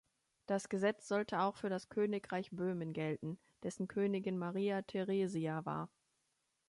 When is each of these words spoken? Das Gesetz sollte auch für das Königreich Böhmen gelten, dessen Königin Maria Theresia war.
Das 0.47 0.67
Gesetz 0.67 1.07
sollte 1.07 1.41
auch 1.41 1.57
für 1.57 1.69
das 1.69 1.87
Königreich 1.89 2.49
Böhmen 2.49 2.91
gelten, 2.91 3.37
dessen 3.61 3.87
Königin 3.87 4.35
Maria 4.39 4.81
Theresia 4.81 5.63
war. 5.63 5.91